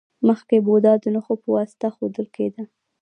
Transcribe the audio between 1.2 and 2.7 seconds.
په واسطه ښودل کیده